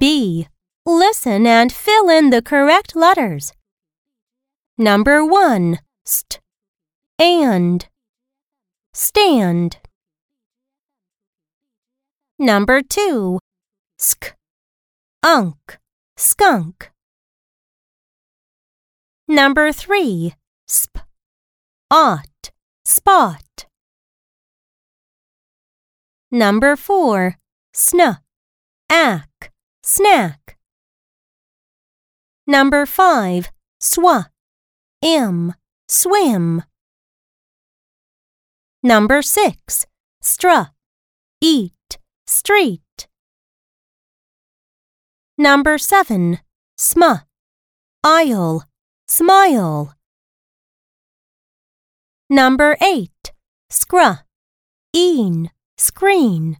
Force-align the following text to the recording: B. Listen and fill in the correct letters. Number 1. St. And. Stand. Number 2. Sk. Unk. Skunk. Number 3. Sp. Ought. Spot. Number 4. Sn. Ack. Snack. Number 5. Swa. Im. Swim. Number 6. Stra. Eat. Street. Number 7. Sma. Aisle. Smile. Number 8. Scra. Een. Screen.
B. 0.00 0.48
Listen 0.86 1.46
and 1.46 1.70
fill 1.70 2.08
in 2.08 2.30
the 2.30 2.40
correct 2.40 2.96
letters. 2.96 3.52
Number 4.78 5.22
1. 5.22 5.78
St. 6.06 6.40
And. 7.18 7.86
Stand. 8.94 9.76
Number 12.38 12.80
2. 12.80 13.38
Sk. 13.98 14.34
Unk. 15.22 15.78
Skunk. 16.16 16.90
Number 19.28 19.70
3. 19.70 20.32
Sp. 20.66 20.96
Ought. 21.90 22.50
Spot. 22.86 23.66
Number 26.30 26.74
4. 26.74 27.36
Sn. 27.74 28.16
Ack. 28.88 29.29
Snack. 29.92 30.56
Number 32.46 32.86
5. 32.86 33.50
Swa. 33.82 34.26
Im. 35.02 35.54
Swim. 35.88 36.62
Number 38.84 39.20
6. 39.20 39.86
Stra. 40.22 40.70
Eat. 41.40 41.98
Street. 42.24 43.08
Number 45.36 45.76
7. 45.76 46.38
Sma. 46.78 47.24
Aisle. 48.04 48.62
Smile. 49.08 49.96
Number 52.30 52.76
8. 52.80 53.32
Scra. 53.68 54.20
Een. 54.94 55.50
Screen. 55.76 56.58